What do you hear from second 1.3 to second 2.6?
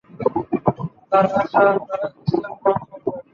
আশা, তারা ইসলাম